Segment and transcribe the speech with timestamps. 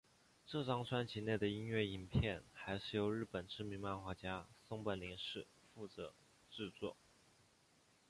[0.47, 6.15] 这张专辑内的音乐影片还是由日本知名漫画家松本零士负责
[6.49, 6.97] 制作。